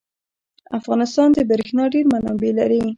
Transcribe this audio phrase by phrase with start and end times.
[0.79, 2.81] افغانستان د بریښنا ډیر منابع لري.